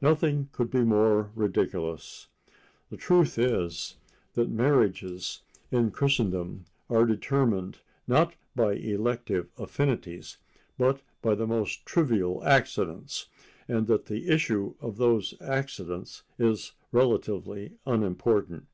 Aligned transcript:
Nothing 0.00 0.48
could 0.50 0.70
be 0.70 0.82
more 0.82 1.30
ridiculous. 1.34 2.28
The 2.90 2.96
truth 2.96 3.38
is 3.38 3.98
that 4.32 4.48
marriages 4.48 5.42
in 5.70 5.90
Christendom 5.90 6.64
are 6.88 7.04
determined, 7.04 7.80
not 8.08 8.34
by 8.56 8.76
elective 8.76 9.50
affinities, 9.58 10.38
but 10.78 11.02
by 11.20 11.34
the 11.34 11.46
most 11.46 11.84
trivial 11.84 12.42
accidents, 12.44 13.28
and 13.68 13.86
that 13.88 14.06
the 14.06 14.30
issue 14.30 14.74
of 14.80 14.96
those 14.96 15.34
accidents 15.42 16.22
is 16.38 16.72
relatively 16.90 17.74
unimportant. 17.84 18.64